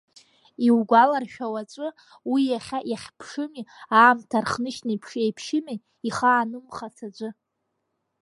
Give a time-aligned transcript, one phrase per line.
[0.67, 1.87] Иугәаларшәа уаҵәы,
[2.31, 3.63] уи иахьа иахьԥшыми,
[3.97, 5.77] аамҭа архнышьнеиԥш еиԥшьыми,
[6.07, 7.29] ихаанымхац аӡәы.